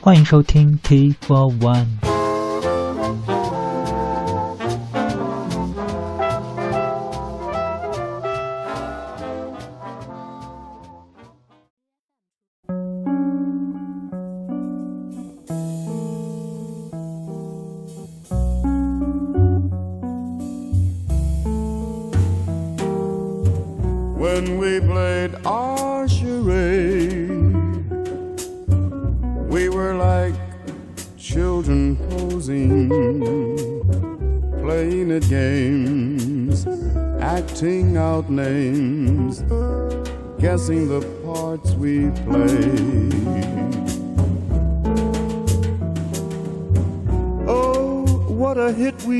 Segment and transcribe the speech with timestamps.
[0.00, 2.09] 欢迎收听 T for One。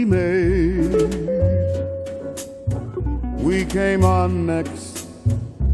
[0.01, 0.91] We made!
[3.39, 5.07] We came on next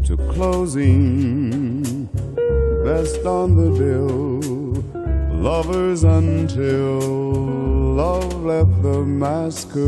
[0.04, 2.06] to closing,
[2.84, 4.40] best on the bill,
[5.34, 9.78] lovers until love left the masquerade.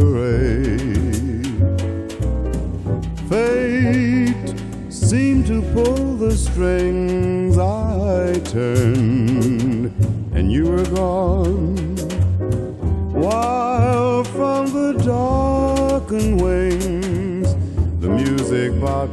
[3.29, 4.55] Fate
[4.89, 9.93] seemed to pull the strings, I turned,
[10.35, 11.75] and you were gone.
[13.13, 13.70] The
[15.11, 17.49] darkened wings,
[18.01, 19.11] the music box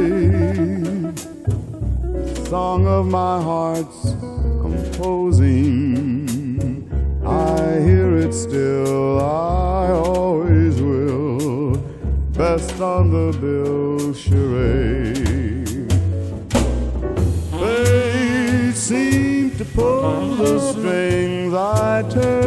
[2.47, 4.01] song of my heart's
[4.65, 6.27] composing.
[7.25, 11.75] I hear it still, I always will.
[12.33, 15.00] Best on the bill charade.
[18.91, 21.53] Seemed to pull the strings.
[21.53, 22.40] I turned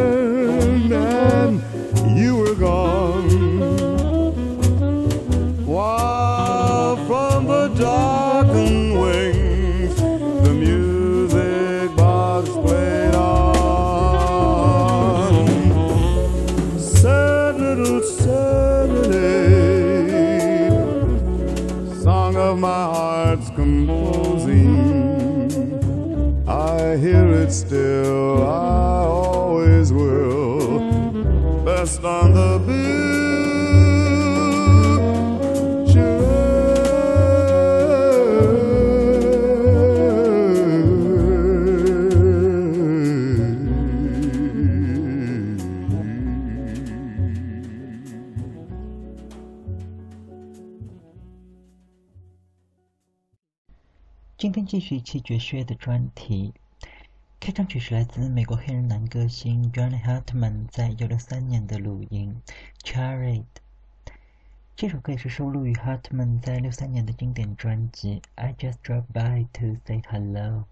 [54.75, 56.53] 继续七绝学的专题，
[57.39, 62.41] 开场曲是来自美国黑人男歌星 Johnny Hartman 在一九六三年的录音
[62.85, 63.43] 《Chariot》。
[64.75, 70.65] 这首歌也是收录于 Hartman 在六三年的经典专辑《I Just Drop By to Say Hello》。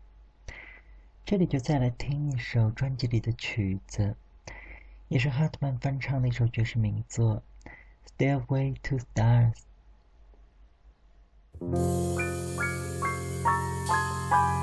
[1.26, 4.18] 这里就再来听一首专辑里的曲子，
[5.08, 7.42] 也是 Hartman 翻唱的一首爵士名作
[8.18, 9.54] 《Stairway to Stars》。
[14.34, 14.63] Bye.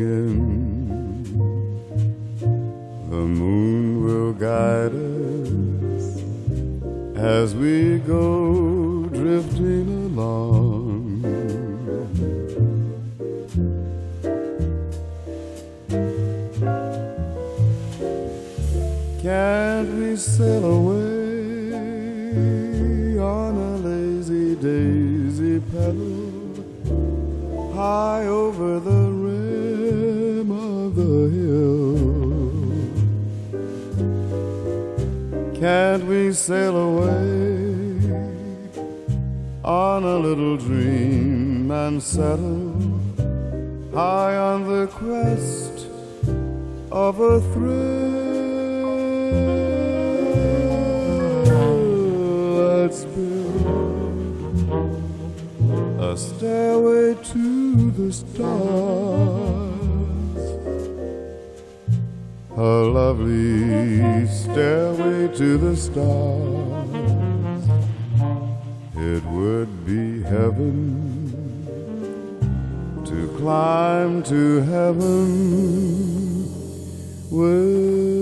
[0.00, 1.30] Begins.
[3.10, 6.22] The moon will guide us
[7.16, 9.99] as we go drifting
[36.30, 37.90] we sail away
[39.64, 43.00] on a little dream and settle
[43.92, 45.88] high on the crest
[46.92, 48.20] of a thrill?
[52.60, 54.00] Let's build
[56.00, 58.99] a stairway to the stars.
[63.10, 67.64] Lovely stairway to the stars.
[68.94, 70.76] It would be heaven
[73.04, 75.26] to climb to heaven
[77.32, 78.19] with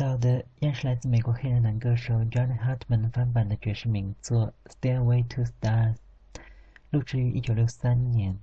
[0.00, 5.94] 到的，依然是来自美国黑人男歌手 John Hartman 翻版的爵士名作《Stairway to Stars》，
[6.88, 8.38] 录制于1963年。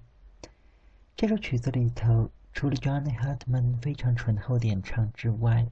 [1.15, 5.65] 这首曲子里头，除了 John Hartman 非常醇厚的演唱之外，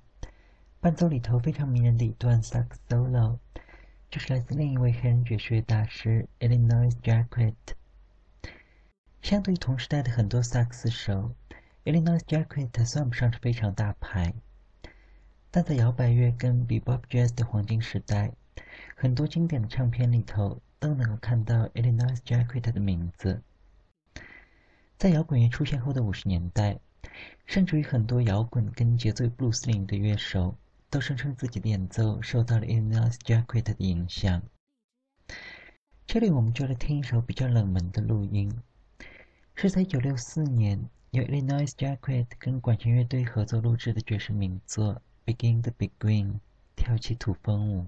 [0.82, 3.38] 伴奏里头非常迷人的一段萨克斯 solo，
[4.10, 7.54] 就是来自另一位黑人爵士乐大师 Illinois Jacquet。
[9.22, 11.36] 相对于同时代的很多萨克斯手
[11.84, 14.34] ，Illinois Jacquet 算不上是非常大牌。
[15.56, 18.30] 但在摇摆乐跟 bebop jazz 的黄金时代，
[18.94, 23.42] 很多经典的唱片里头都能够看到 Illinois Jacquet 的名字。
[24.98, 26.78] 在摇滚乐出现后的五十年代，
[27.46, 30.58] 甚至于很多摇滚跟节奏布鲁斯领的乐手
[30.90, 34.44] 都声称自己的演奏受到了 Illinois Jacquet 的影响。
[36.06, 38.54] 这里我们就来听一首比较冷门的录音，
[39.56, 45.02] 是在1964年由 Illinois Jacquet 跟管弦乐队合作录制的爵士名作。
[45.26, 46.40] Begin the big wing，
[46.76, 47.88] 跳起土风舞。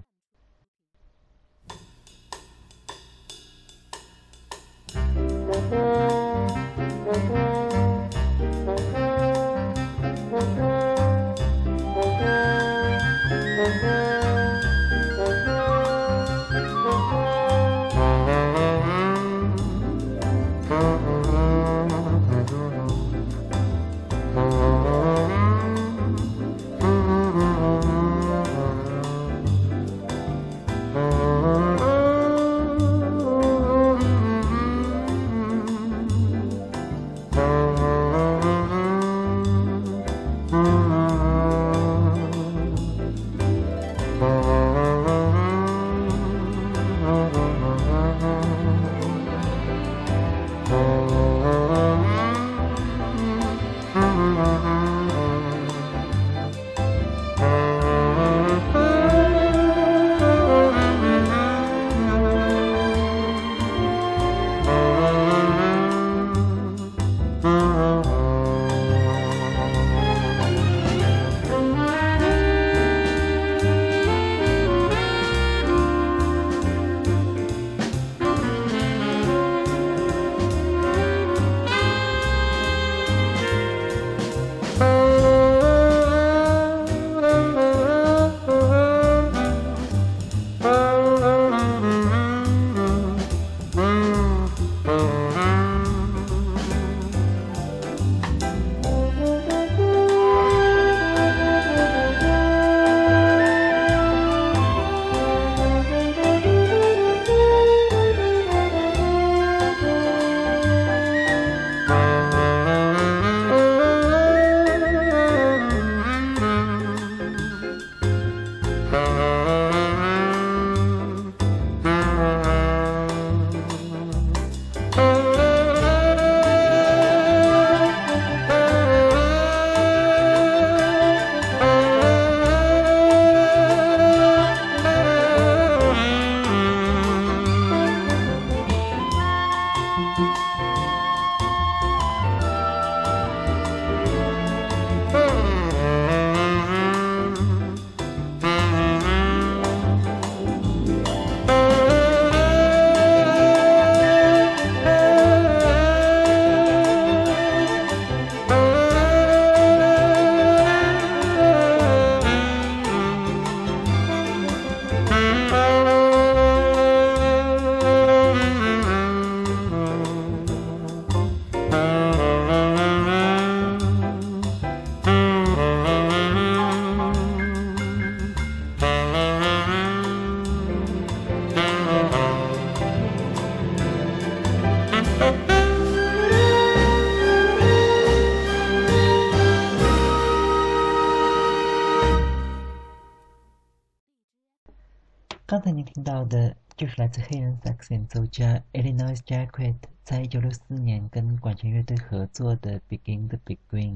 [197.08, 203.94] 来自黑人萨克斯演奏家 Illinois Jacquet 在一九六四年跟管弦乐队合作的《Begin the Begin》。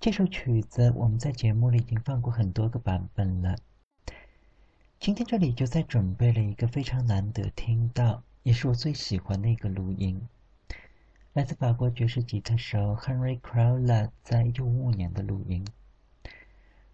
[0.00, 3.54] 这首曲子我们在节目里已经放过很多个版本了。
[4.98, 10.20] 今天这里就再准备了一个非常难得听到，也是我最喜欢的一个录音，
[11.32, 15.64] 来自法国爵士吉他手 Henry Crowler 在一九五五年的录音。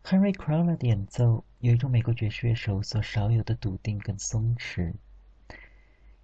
[0.04, 4.92] Henry Crowler 的演奏有一种美国爵士乐手所少有的笃定跟松弛，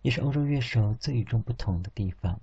[0.00, 2.40] 也是欧洲乐手最与众不同的地方。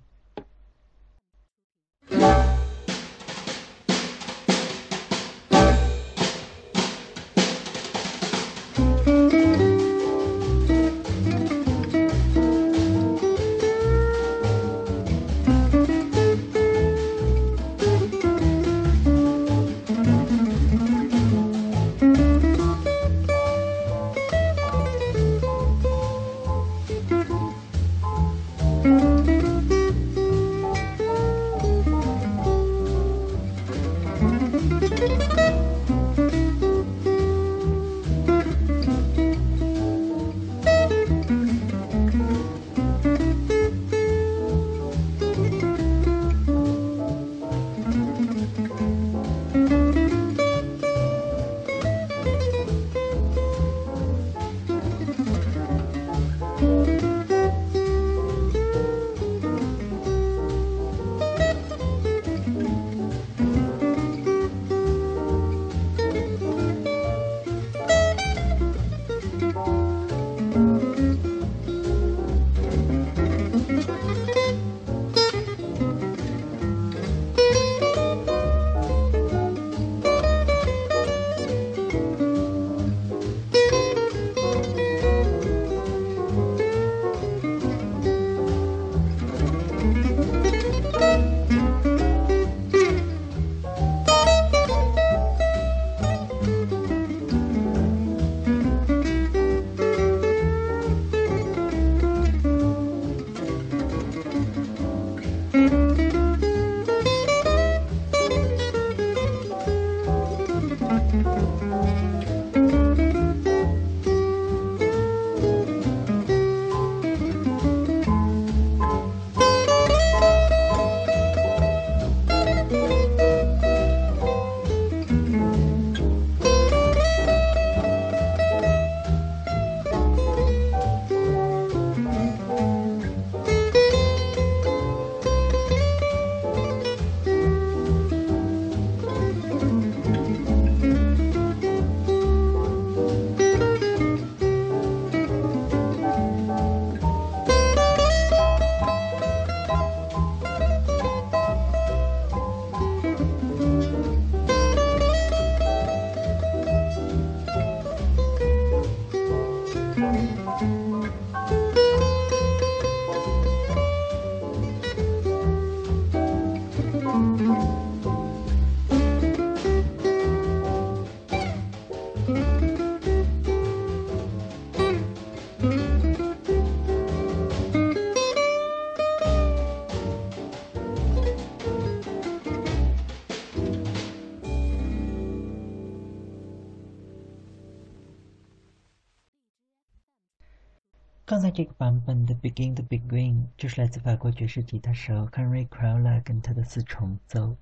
[191.54, 197.54] 这个版本的《Begin the Begin》就是来自法国爵士吉他手 Henry Crowler 跟他的四重奏，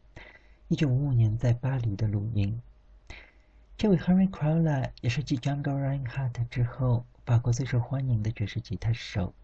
[0.68, 2.62] 一九五五年在巴黎的录音。
[3.76, 9.35] 这位 Henry Crowler 也是继 Jungle Reinhardt 之后法国最受欢迎的爵士吉他手。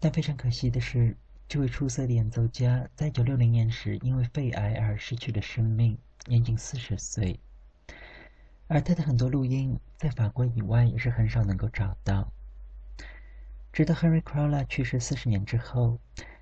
[0.00, 1.16] 但非常可惜的是，
[1.48, 7.38] 这位出色的演奏家在一九六零年时因为肺癌而失去了生命，年仅四十岁。
[8.66, 12.32] 而他的很多录音在法国以外也是很少能够找到。
[13.78, 16.00] 直到 Henry Crowler 去世四十年之后，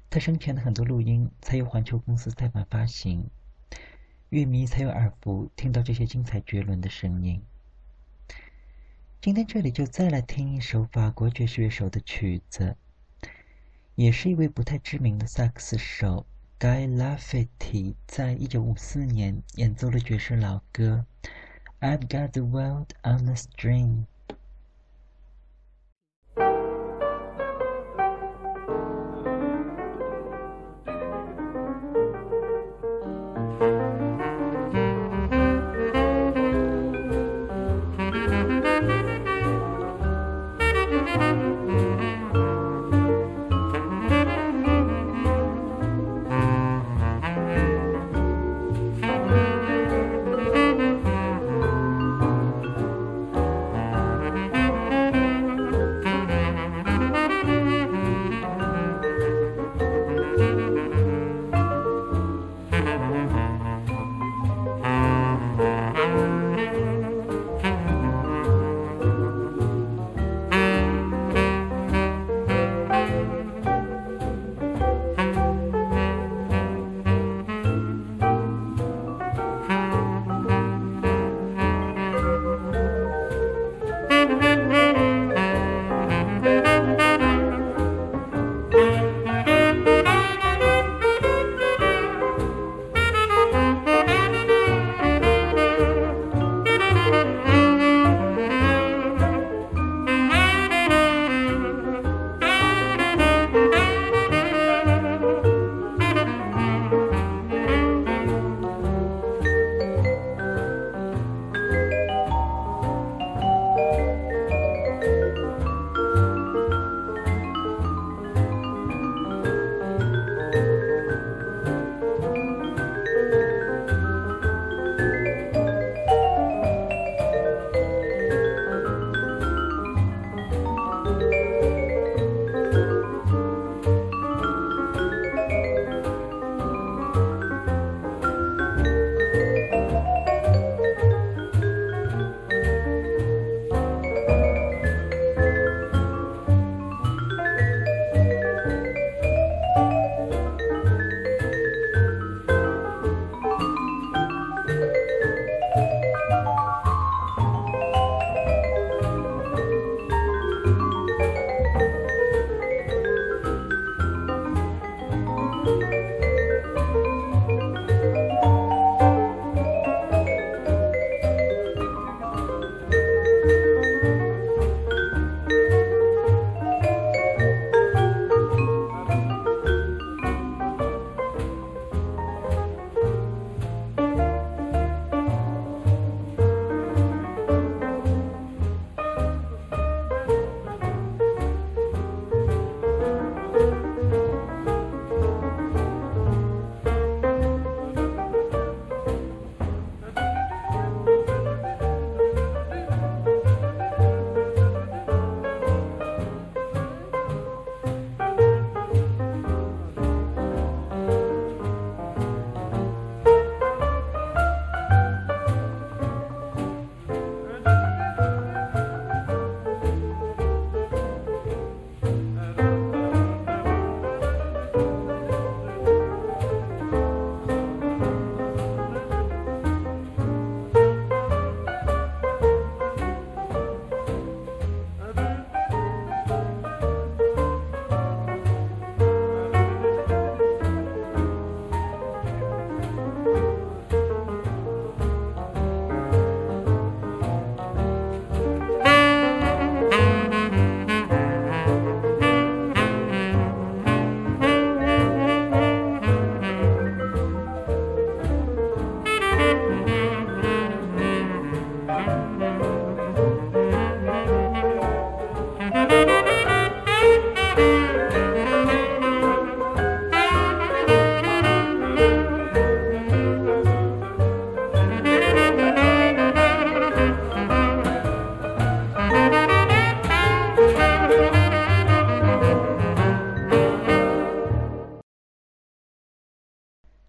[0.09, 3.29] 他生前的很多录音才由环球公司再版发行，
[4.31, 7.43] 乐迷才有耳福听到这些精彩绝伦的声音。
[9.21, 12.75] 今天这里就再来听一首法国爵士乐手的曲子，
[13.97, 16.25] 也是一位不太知名的萨克斯手
[16.59, 21.05] Guy Lafferty 在一九五四年演奏了爵士老歌
[21.87, 23.89] 《I've Got the World on a String》。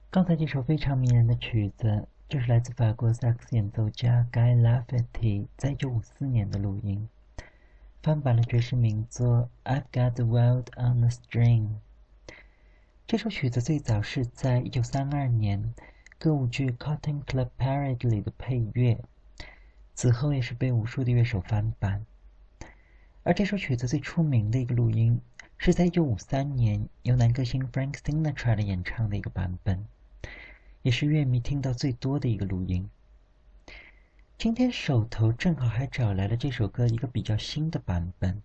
[0.10, 7.10] 刚才这首非常迷人的曲子，就是来自法国萨克斯演奏家 Guy Lafferty 在1954年的录音，
[8.02, 11.62] 翻版了爵士名作《I've Got the World on the String》。
[13.06, 15.74] 这首曲子最早是在1932年
[16.18, 19.04] 歌舞剧《Cotton Club Parade》里的配乐，
[19.94, 22.06] 此后也是被无数的乐手翻版。
[23.24, 25.20] 而这首曲子最出名的一个录音，
[25.58, 29.86] 是在1953年由男歌星 Frank Sinatra 的演唱的一个版本，
[30.88, 32.90] 也是乐迷听到最多的一个录音。
[34.38, 38.42] 今天手头正好还找来了这首歌一个比较新的版本，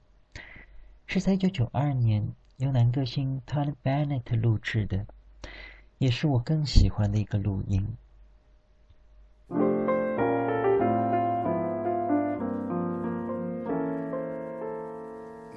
[1.06, 5.06] 是在一九九二年由男歌星 Tony Bennett 录制的，
[5.98, 7.86] 也是我更喜欢的一个录音。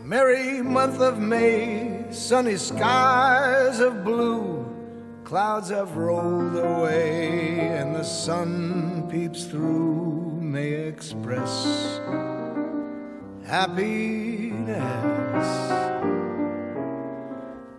[0.08, 4.65] Merry month of May, sunny skies of blue,
[5.26, 10.14] clouds have rolled away, and the sun peeps through.
[10.40, 12.00] May express
[13.46, 14.78] happiness,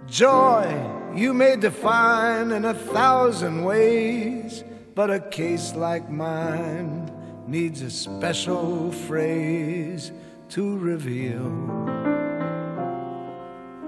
[0.06, 4.62] joy you may define in a thousand ways,
[4.94, 7.10] but a case like mine
[7.46, 10.12] needs a special phrase
[10.50, 11.50] to reveal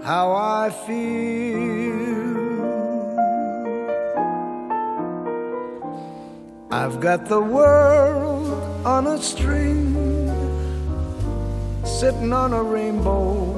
[0.03, 2.48] how I feel.
[6.71, 8.53] I've got the world
[8.87, 9.95] on a string,
[11.83, 13.55] sitting on a rainbow.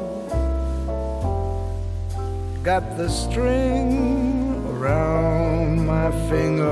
[2.63, 6.71] Got the string around my finger.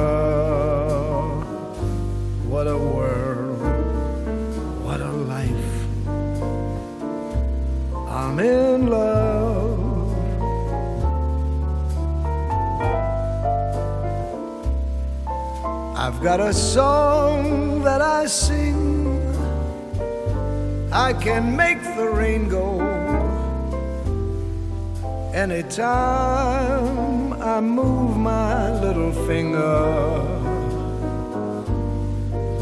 [2.47, 3.59] What a world,
[4.85, 5.87] what a life.
[8.09, 9.28] I'm in love.
[16.01, 19.19] I've got a song that I sing.
[20.93, 22.79] I can make the rain go
[25.35, 30.23] anytime I move my little finger.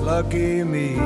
[0.01, 0.97] Lucky me,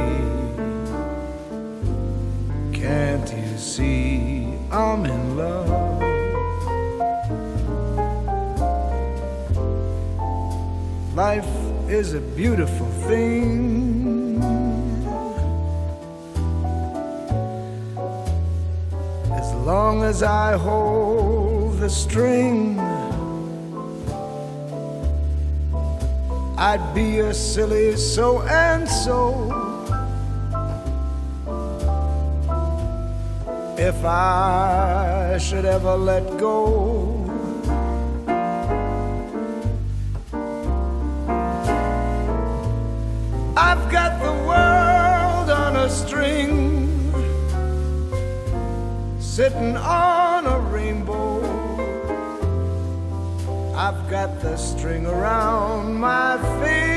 [2.72, 5.68] can't you see I'm in love?
[11.16, 14.40] Life is a beautiful thing.
[19.32, 22.78] As long as I hold the string,
[26.56, 29.50] I'd be a silly so and so.
[33.76, 37.19] If I should ever let go.
[49.40, 51.40] Sitting on a rainbow.
[53.74, 56.89] I've got the string around my finger.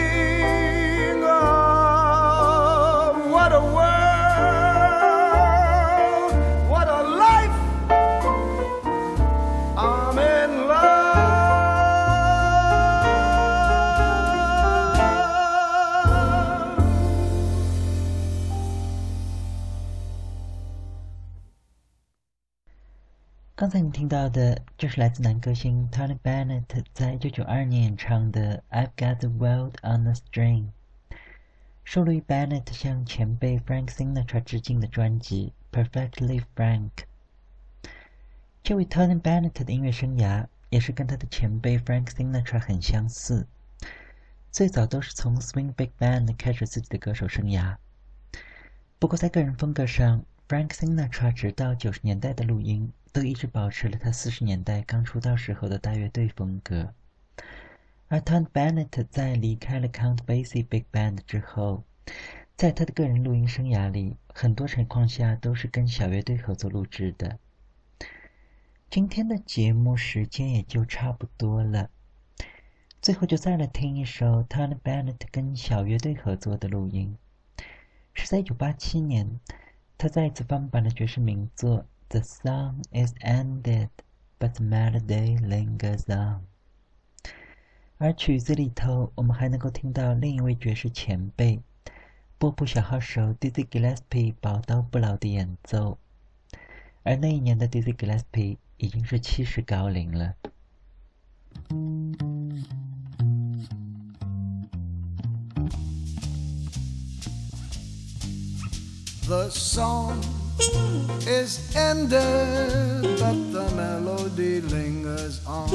[23.64, 30.66] 刚才你听到的就是来自男歌星 Tony Bennett 在1992年演唱的《I've Got the World on a String》，
[31.86, 36.90] 收录于 Bennett 向前辈 Frank Sinatra 致敬的专辑《Perfectly Frank》。
[38.62, 43.48] 这位 Tony Bennett 的音乐生涯也是跟他的前辈 Frank Sinatra 很相似，
[44.52, 47.78] 最早都是从 Swing Big Band 开始自己的歌手生涯。
[49.00, 56.94] 不过在个人风格上，Frank Sinatra 直到九十年代的录音都一直保持了他四十年代刚出道时候的大乐队风格。
[58.08, 61.84] 而 Tony Bennett 在离开了 Count Basie Big Band 之后，
[62.56, 67.40] 在他的个人录音生涯里，很多情况下都是跟小乐队合作录制的。
[68.92, 71.90] 今天的节目时间也就差不多了，
[73.02, 77.18] 最后就再来听一首 Tony Bennett 跟小乐队合作的录音，
[78.14, 79.40] 是在1987年，
[80.04, 81.86] 他再次翻版了爵士名作。
[82.10, 83.88] The song is ended,
[84.38, 86.42] but the melody lingers on。
[88.00, 91.62] 而曲子里头，我们还能够听到另一位爵士前辈
[92.38, 95.98] 波普小号手 Dizzy Gillespie 宝刀不老的演奏。
[97.04, 100.36] 而那一年的 Dizzy Gillespie 已经是七十高龄了。
[109.28, 110.22] The song
[111.26, 112.20] is ended,
[113.20, 115.70] but the melody lingers on.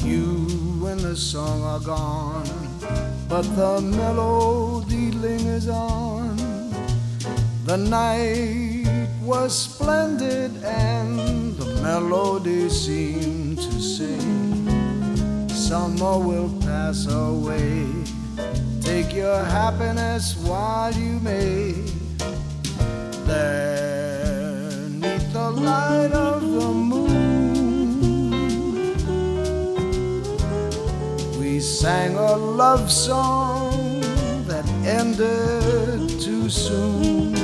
[0.00, 2.48] You and the song are gone,
[3.28, 6.36] but the melody lingers on.
[7.64, 14.68] The night was splendid, and the melody seemed to sing.
[15.48, 17.86] Summer will pass away.
[18.82, 21.72] Take your happiness while you may.
[23.26, 27.12] There, neath the light of the moon,
[31.38, 34.00] we sang a love song
[34.48, 37.34] that ended too soon.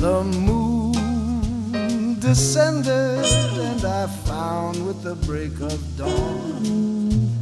[0.00, 7.40] The moon descended, and I found with the break of dawn,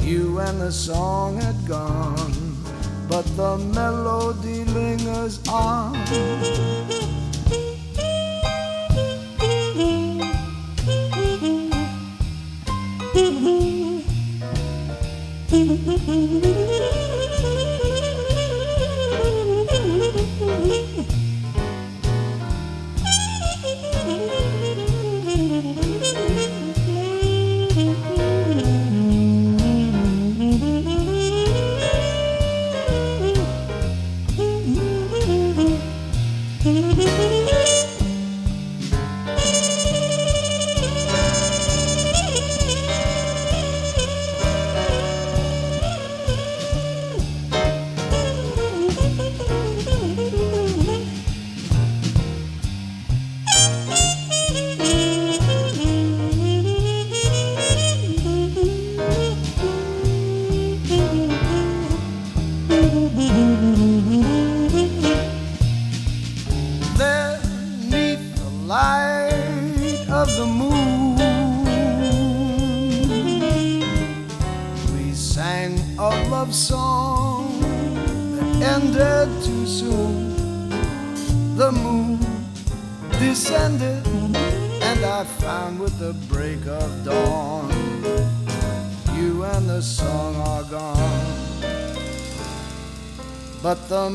[0.00, 2.49] you and the song had gone
[3.10, 5.96] but the melody lingers on.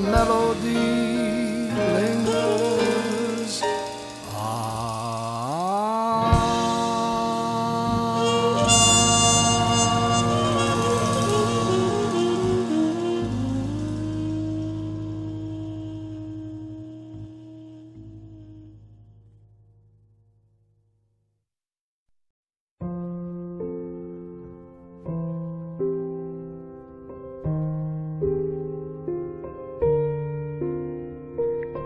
[0.02, 0.85] melody